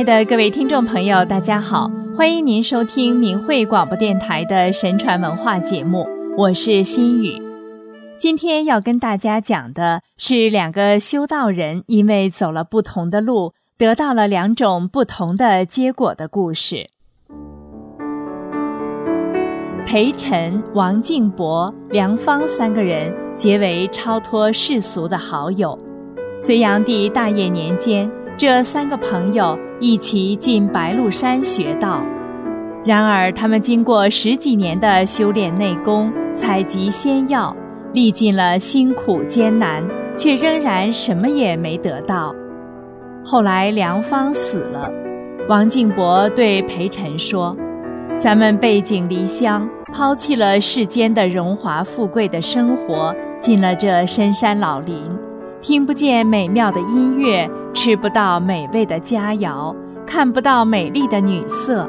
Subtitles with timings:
[0.00, 6.06] 爱的各位听众朋友，大家好，欢迎您收听明慧广播电台的神传文化节目，
[6.38, 7.34] 我是心雨。
[8.16, 16.88] 今天要跟大家讲的是两个修道人因为走了不同的路，得到了两种不同的结果的故事。
[19.84, 25.78] 裴晨、王敬博、梁芳三个人结为超脱世俗的好友。
[26.38, 32.02] 隋炀帝大业年间，这三个朋友一起进白鹿山学道。
[32.86, 37.54] 然而，他们经过十几年的修炼内功、采集仙药，
[37.92, 39.84] 历尽了辛苦艰难，
[40.16, 42.34] 却仍然什么也没得到。
[43.22, 44.90] 后来，梁芳死了，
[45.46, 47.54] 王敬博对裴晨说
[48.16, 54.96] ：“咱们背井离乡，抛弃了世间的荣华富贵的生活，进了这深山老林。”
[55.60, 59.74] 听不见美妙的音乐，吃不到美味的佳肴，
[60.06, 61.88] 看不到美丽的女色，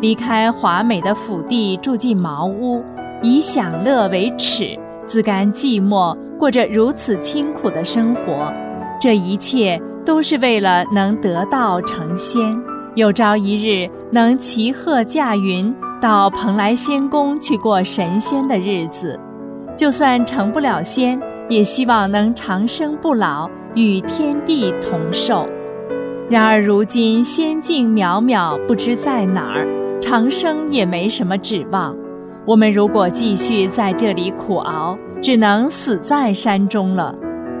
[0.00, 2.82] 离开华美的府邸，住进茅屋，
[3.22, 8.52] 以享乐为耻，自甘寂寞，过着如此清苦的生活。
[9.00, 12.40] 这一切都是为了能得道成仙，
[12.94, 19.18] 有朝一日能骑鹤驾云到蓬莱仙宫去过神仙的日子。
[19.76, 21.20] 就算成不了仙。
[21.48, 25.48] 也希望能长生不老，与天地同寿。
[26.28, 29.66] 然而如今仙境渺渺，不知在哪儿，
[30.00, 31.96] 长生也没什么指望。
[32.46, 37.14] 我们如果继续在这里苦熬，只能死在山中了。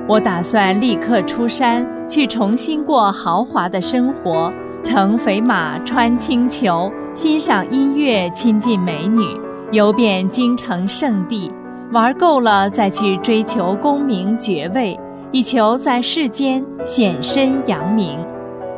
[0.08, 9.22] 我打算立刻出山，去重新过豪华的生活，乘肥马，穿青裘，欣赏音乐，亲近美女，
[9.70, 11.52] 游遍京城圣地。
[11.92, 14.98] 玩够了，再去追求功名爵位，
[15.32, 18.18] 以求在世间显身扬名。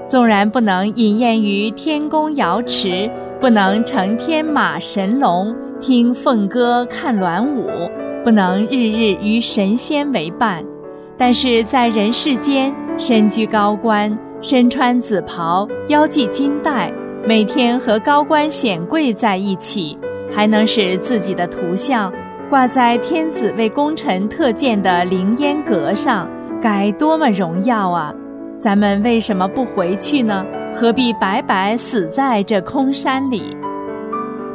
[0.06, 3.10] 纵然不能饮宴于天宫瑶池，
[3.41, 7.66] 不能乘天马神龙听凤歌看鸾舞，
[8.22, 10.62] 不能日日与神仙为伴，
[11.16, 16.92] 但是在人世间身居高官，身穿紫袍，腰系金带，
[17.26, 19.98] 每天和高官显贵在一起，
[20.31, 22.12] 还能使自己的图像。
[22.50, 26.28] 挂在天子为功臣特建的凌烟阁上，
[26.64, 28.10] 该多么荣耀啊！
[28.58, 30.47] 咱们为什么不回去呢？
[30.75, 33.54] 何必白白死在这空山里？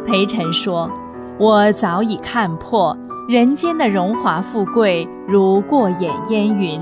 [0.07, 0.89] 裴晨说
[1.37, 6.81] ：“我早已看破，人间的荣华富贵如过眼烟云。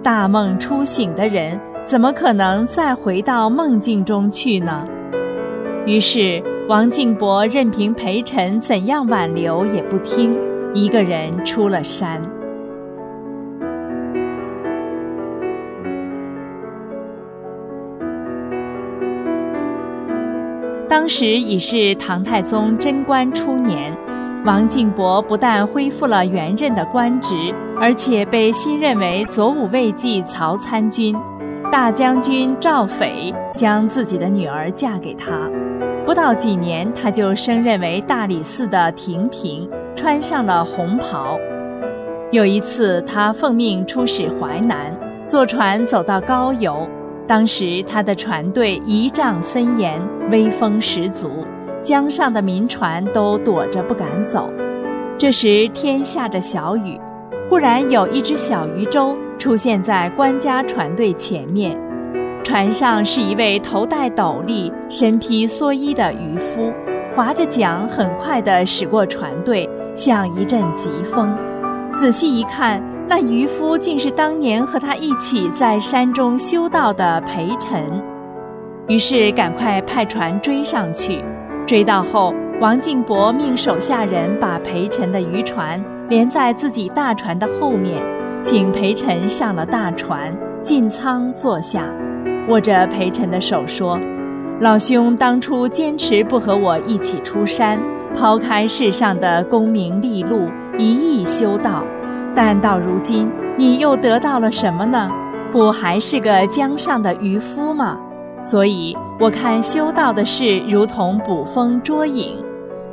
[0.00, 4.86] 大梦初醒的人，怎么可能再回到梦境中去呢？”
[5.86, 10.38] 于是王敬博任凭裴晨怎样挽留，也不听。
[10.72, 12.22] 一个人出了山。
[20.98, 23.96] 当时已是唐太宗贞观初年，
[24.44, 31.16] 王敬博不但恢复了原任的官职，而且被新任为左武卫记曹参军，
[31.70, 35.48] 大将军赵斐将自己的女儿嫁给他。
[36.04, 39.70] 不到几年，他就升任为大理寺的廷平。
[39.94, 41.38] 穿上了红袍。
[42.32, 44.92] 有一次，他奉命出使淮南，
[45.24, 46.88] 坐船走到高邮。
[47.28, 50.00] 当时他的船队仪仗森严，
[50.30, 51.44] 威风十足，
[51.82, 54.50] 江上的民船都躲着不敢走。
[55.18, 56.98] 这时天下着小雨，
[57.46, 61.78] 忽然有一只小渔舟出现在官家船队前面，
[62.42, 66.72] 船上是一位头戴斗笠、身披蓑衣的渔夫，
[67.14, 69.68] 划着桨，很快地驶过船队。
[69.94, 71.36] 像一阵疾风，
[71.92, 77.82] 仔细一看，那渔夫竟是当年和他一起在山中修道的裴晨。
[78.86, 81.24] 于是赶快派船追上去。
[81.66, 88.02] 追到后，王敬博命手下人把裴晨的渔船连在自己大船的后面，
[88.42, 91.84] 请裴晨上了大船，进舱坐下，
[92.48, 93.98] 握着裴晨的手说
[94.60, 97.80] ：“老兄当初坚持不和我一起出山。”
[98.16, 100.48] 抛开世上的功名利禄，
[100.78, 101.84] 一意修道，
[102.40, 105.10] 但到如今，你又得到了什么呢？
[105.50, 107.98] 不还是个江上的渔夫吗？
[108.40, 112.38] 所以我看修道的事如同捕风捉影。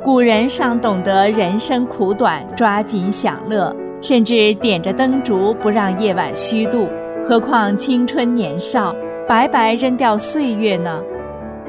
[0.04, 6.88] 古人尚懂得人生苦短，抓紧享乐，甚至点着灯烛不让夜晚虚度，
[7.22, 8.92] 何况青春年少，
[9.28, 11.00] 白白扔掉岁月呢？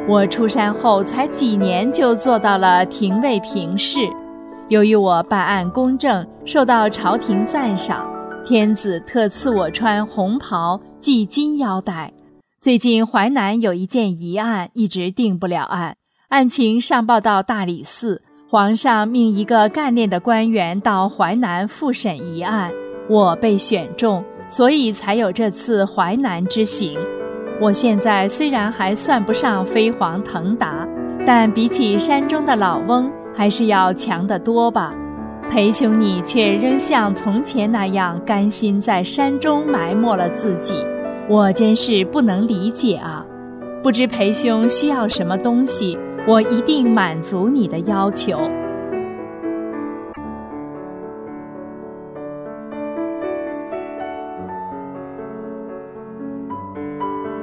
[0.08, 4.00] 我出山后才几年就做到了廷尉平事，
[4.70, 8.06] 由于我办案公正，受到朝廷赞赏，
[8.44, 12.12] 天子特赐我穿红袍系金腰带。
[12.60, 15.96] 最近淮南有一件疑案，一直定不了案。
[16.28, 22.70] 案情上报到大理寺，皇上命一个干练的官员到淮南复审疑案。
[23.10, 27.00] 我被选中，所以才有这次淮南之行。
[27.62, 30.86] 我现在虽然还算不上飞黄腾达，
[31.26, 34.92] 但比起山中的老翁，还是要强得多吧。
[35.52, 40.84] 裴兄，你却仍像从前那样甘心在山中埋没了自己。
[41.30, 43.24] 我真是不能理解啊！
[43.84, 45.96] 不知裴兄需要什么东西，
[46.28, 48.40] 我一定满足你的要求。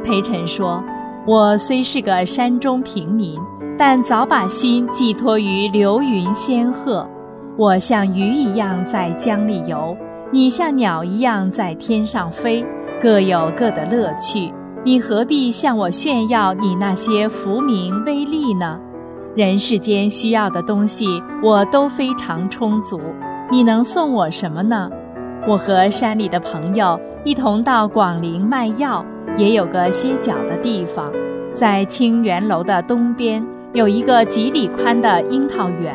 [0.03, 0.83] 裴晨说
[1.27, 3.41] ：“我虽是个山中平民，
[3.79, 7.07] 但早把心寄托于流云仙鹤。
[7.57, 9.97] 我像鱼一样在江里游，
[10.31, 12.65] 你像鸟一样在天上飞。”
[13.03, 14.51] 各有各的乐趣，
[14.83, 18.79] 你何必向我炫耀你那些浮名威利呢？
[19.37, 21.07] 人世间需要的东西
[21.43, 22.99] 我都非常充足，
[23.51, 24.89] 你能送我什么呢？
[25.47, 29.05] 我和山里的朋友一同到广陵卖药，
[29.37, 31.13] 也有个歇脚的地方，
[31.53, 33.45] 在清源楼的东边
[33.75, 35.93] 有一个几里宽的樱桃园，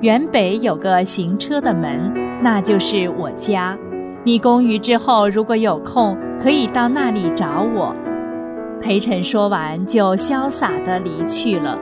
[0.00, 3.76] 园北有个行车的门，那就是我家。
[4.22, 7.92] 你公余之后，如果有空，可以到那里找我。
[8.80, 11.76] 裴晨说完，就潇洒地离去了。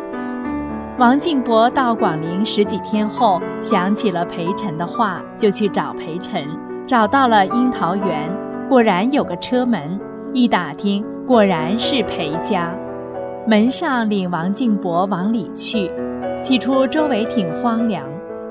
[0.97, 6.43] 王敬伯到广陵十几天后，想起了裴晨的话，就去找裴晨，
[6.87, 8.31] 找到了樱桃园，
[8.67, 10.01] 果然有个车门，
[10.33, 12.75] 一打听，果然是裴家。
[13.47, 15.91] 门上领王敬伯往里去，
[16.43, 18.03] 起初周围挺荒凉，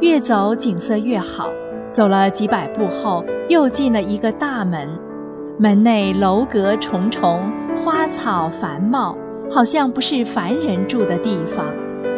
[0.02, 1.50] 越走景色越好。
[1.90, 4.88] 走了几百步后，又进了一个大门，
[5.58, 7.42] 门内楼阁重重，
[7.76, 9.18] 花草繁茂，
[9.50, 11.66] 好像不是凡人住的地方。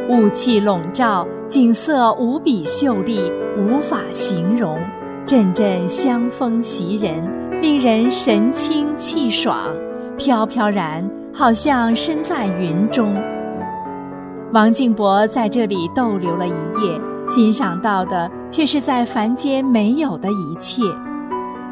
[0.10, 4.78] 雾气笼罩，景色无比秀丽，无法形容。
[5.26, 7.24] 阵阵香风袭人，
[7.62, 9.74] 令人神清气爽，
[10.18, 13.14] 飘飘然，好像身在云中。
[14.54, 17.00] 王敬伯在这里逗留了一夜。
[17.28, 20.84] 欣赏到的却是在凡间没有的一切。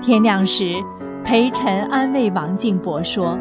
[0.01, 0.73] 天亮时，
[1.23, 3.37] 裴晨安慰王敬伯说：“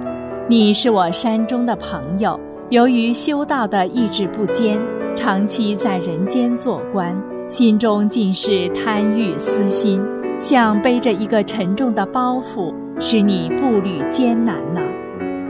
[0.46, 4.78] 你是我山中的朋友，由于修道的意志不坚，
[5.16, 7.16] 长期在人间做官，
[7.48, 9.98] 心中尽是贪欲私心，
[10.38, 14.81] 像背着一个沉重的包袱，使你步履艰难呢。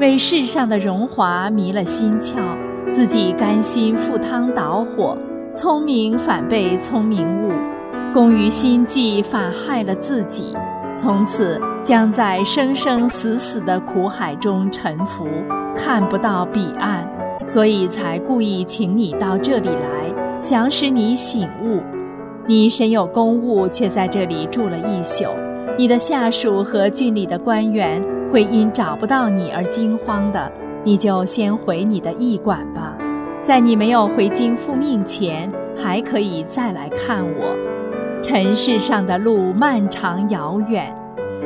[0.03, 2.35] 为世上的荣华迷了心窍，
[2.91, 5.17] 自己甘心赴汤蹈火。”
[5.55, 7.53] 聪明反被聪明误，
[8.13, 10.57] 功于心计反害了自己，
[10.97, 15.25] 从此将在生生死死的苦海中沉浮，
[15.77, 17.09] 看不到彼岸，
[17.47, 21.81] 所以才故意请你到这里来，想使你醒悟。
[22.49, 25.27] 你身有公务，却在这里住了一宿，
[25.79, 28.03] 你的下属和郡里的官员
[28.33, 30.51] 会因找不到你而惊慌的，
[30.83, 32.97] 你就先回你的驿馆吧。
[33.43, 37.55] 在你没有回京复命前，还可以再来看我。
[38.23, 40.91] 尘世上的路漫长遥远，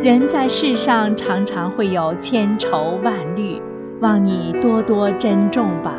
[0.01, 3.61] 人在世上常常会有千愁万虑，
[4.01, 5.95] 望你多多珍重吧。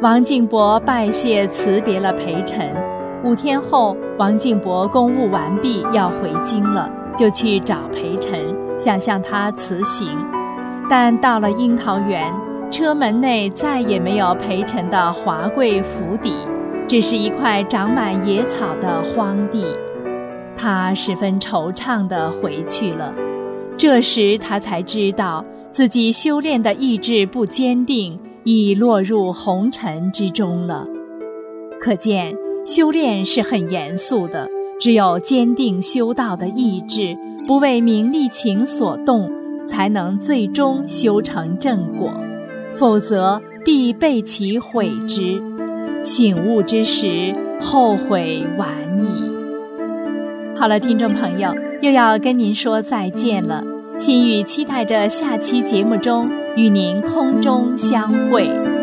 [0.00, 2.72] 王敬博拜谢辞别了裴晨。
[3.24, 8.38] 五天后，王敬博公务完毕，要回京了，就去找裴晨，
[8.78, 10.08] 想向他辞行，
[10.88, 12.32] 但到了樱桃园。
[12.70, 16.34] 车门内再也没有陪臣的华贵府邸，
[16.86, 19.64] 只是一块长满野草的荒地。
[20.54, 23.14] 他十分惆怅地回去了。
[23.78, 25.42] 这时他才知道
[25.72, 30.86] 自己修炼的意志不坚定，已落入红尘之中了。
[31.80, 34.46] 可见修炼是很严肃的，
[34.80, 37.16] 只有坚定修道的意志，
[37.46, 39.30] 不为名利情所动，
[39.66, 42.12] 才能最终修成正果。
[42.74, 45.42] 否则必被其毁之，
[46.04, 48.68] 醒悟之时，后悔晚
[49.02, 49.28] 矣。
[50.56, 53.64] 好了，听众朋友，又要跟您说再见了。
[53.98, 58.77] 心雨期待着下期节目中与您空中相会。